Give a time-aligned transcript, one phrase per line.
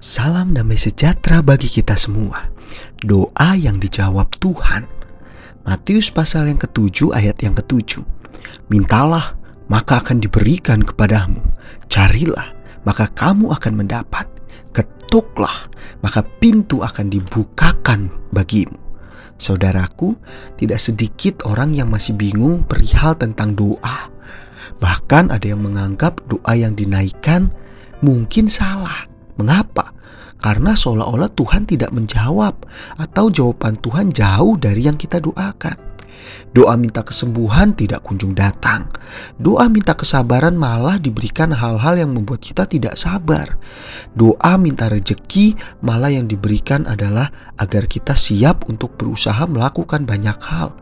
[0.00, 2.48] Salam damai sejahtera bagi kita semua.
[3.04, 4.88] Doa yang dijawab Tuhan.
[5.68, 8.00] Matius pasal yang ketujuh ayat yang ketujuh.
[8.72, 9.36] Mintalah,
[9.68, 11.44] maka akan diberikan kepadamu.
[11.92, 12.48] Carilah,
[12.88, 14.24] maka kamu akan mendapat.
[14.72, 15.68] Ketuklah,
[16.00, 18.80] maka pintu akan dibukakan bagimu.
[19.36, 20.16] Saudaraku,
[20.56, 24.08] tidak sedikit orang yang masih bingung perihal tentang doa.
[24.80, 27.52] Bahkan ada yang menganggap doa yang dinaikkan
[28.00, 29.10] mungkin salah
[29.40, 29.89] Mengapa?
[30.40, 32.64] Karena seolah-olah Tuhan tidak menjawab
[32.96, 35.90] atau jawaban Tuhan jauh dari yang kita doakan.
[36.50, 38.90] Doa minta kesembuhan tidak kunjung datang.
[39.38, 43.54] Doa minta kesabaran malah diberikan hal-hal yang membuat kita tidak sabar.
[44.18, 45.54] Doa minta rejeki
[45.86, 50.74] malah yang diberikan adalah agar kita siap untuk berusaha melakukan banyak hal.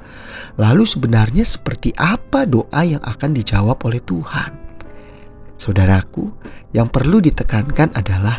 [0.57, 4.69] Lalu sebenarnya seperti apa doa yang akan dijawab oleh Tuhan?
[5.59, 6.31] Saudaraku,
[6.71, 8.39] yang perlu ditekankan adalah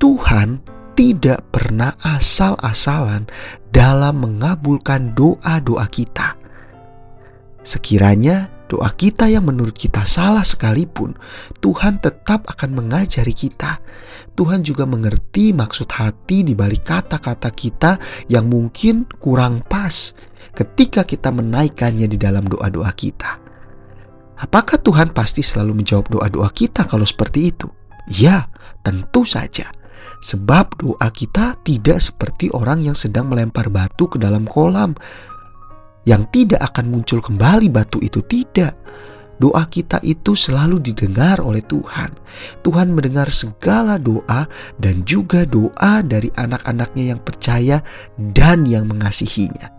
[0.00, 0.64] Tuhan
[0.96, 3.28] tidak pernah asal-asalan
[3.68, 6.40] dalam mengabulkan doa-doa kita.
[7.60, 11.16] Sekiranya doa kita yang menurut kita salah sekalipun,
[11.60, 13.80] Tuhan tetap akan mengajari kita.
[14.32, 18.00] Tuhan juga mengerti maksud hati di balik kata-kata kita
[18.32, 20.16] yang mungkin kurang pas
[20.56, 23.40] ketika kita menaikkannya di dalam doa-doa kita.
[24.40, 27.68] Apakah Tuhan pasti selalu menjawab doa-doa kita kalau seperti itu?
[28.08, 28.48] Ya,
[28.80, 29.79] tentu saja.
[30.20, 34.92] Sebab doa kita tidak seperti orang yang sedang melempar batu ke dalam kolam
[36.08, 38.76] yang tidak akan muncul kembali batu itu tidak.
[39.40, 42.12] Doa kita itu selalu didengar oleh Tuhan.
[42.60, 44.44] Tuhan mendengar segala doa
[44.76, 47.80] dan juga doa dari anak-anaknya yang percaya
[48.20, 49.72] dan yang mengasihinya.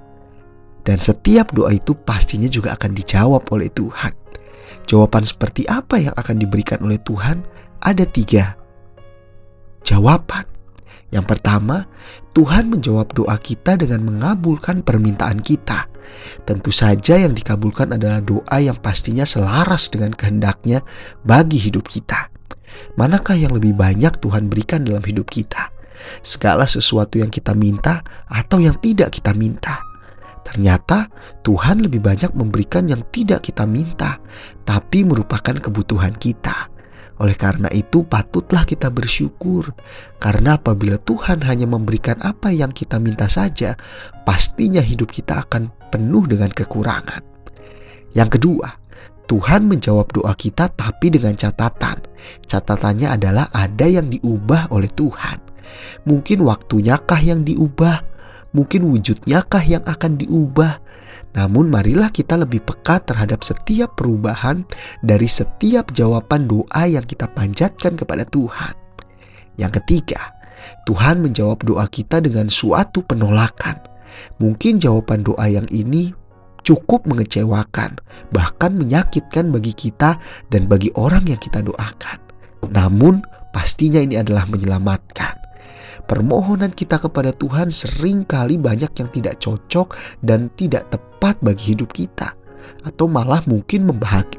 [0.81, 4.17] Dan setiap doa itu pastinya juga akan dijawab oleh Tuhan.
[4.89, 7.45] Jawaban seperti apa yang akan diberikan oleh Tuhan?
[7.85, 8.57] Ada tiga
[9.91, 10.47] jawaban.
[11.11, 11.91] Yang pertama,
[12.31, 15.91] Tuhan menjawab doa kita dengan mengabulkan permintaan kita.
[16.47, 20.87] Tentu saja yang dikabulkan adalah doa yang pastinya selaras dengan kehendaknya
[21.27, 22.31] bagi hidup kita.
[22.95, 25.75] Manakah yang lebih banyak Tuhan berikan dalam hidup kita?
[26.23, 27.99] Segala sesuatu yang kita minta
[28.31, 29.83] atau yang tidak kita minta.
[30.41, 31.11] Ternyata
[31.43, 34.17] Tuhan lebih banyak memberikan yang tidak kita minta,
[34.63, 36.70] tapi merupakan kebutuhan kita.
[37.19, 39.75] Oleh karena itu, patutlah kita bersyukur,
[40.17, 43.75] karena apabila Tuhan hanya memberikan apa yang kita minta saja,
[44.23, 47.21] pastinya hidup kita akan penuh dengan kekurangan.
[48.15, 48.67] Yang kedua,
[49.31, 52.03] Tuhan menjawab doa kita, tapi dengan catatan.
[52.43, 55.39] Catatannya adalah ada yang diubah oleh Tuhan.
[56.03, 58.10] Mungkin waktunyakah yang diubah,
[58.51, 60.79] mungkin wujudnyakah yang akan diubah.
[61.31, 64.67] Namun marilah kita lebih peka terhadap setiap perubahan
[64.99, 68.75] dari setiap jawaban doa yang kita panjatkan kepada Tuhan.
[69.55, 70.35] Yang ketiga,
[70.83, 73.79] Tuhan menjawab doa kita dengan suatu penolakan.
[74.43, 76.11] Mungkin jawaban doa yang ini
[76.67, 77.95] cukup mengecewakan,
[78.35, 80.19] bahkan menyakitkan bagi kita
[80.51, 82.19] dan bagi orang yang kita doakan.
[82.69, 83.23] Namun,
[83.55, 85.40] pastinya ini adalah menyelamatkan
[86.11, 91.95] permohonan kita kepada Tuhan sering kali banyak yang tidak cocok dan tidak tepat bagi hidup
[91.95, 92.35] kita
[92.83, 93.87] atau malah mungkin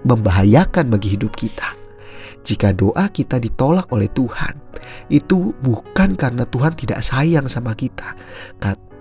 [0.05, 1.73] membahayakan bagi hidup kita.
[2.45, 4.53] Jika doa kita ditolak oleh Tuhan,
[5.09, 8.19] itu bukan karena Tuhan tidak sayang sama kita,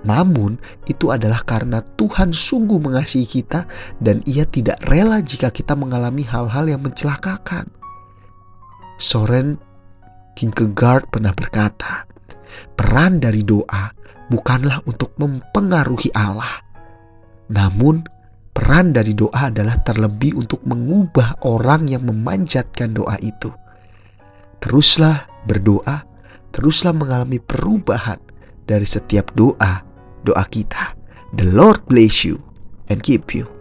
[0.07, 0.55] namun
[0.87, 3.67] itu adalah karena Tuhan sungguh mengasihi kita
[3.99, 7.67] dan ia tidak rela jika kita mengalami hal-hal yang mencelakakan.
[9.01, 9.57] Soren
[10.37, 12.10] Kierkegaard pernah berkata,
[12.75, 13.91] Peran dari doa
[14.31, 16.63] bukanlah untuk mempengaruhi Allah,
[17.51, 18.03] namun
[18.55, 23.51] peran dari doa adalah terlebih untuk mengubah orang yang memanjatkan doa itu.
[24.63, 26.07] Teruslah berdoa,
[26.55, 28.19] teruslah mengalami perubahan
[28.63, 29.83] dari setiap doa
[30.23, 30.95] doa kita.
[31.35, 32.39] The Lord bless you
[32.87, 33.60] and keep you.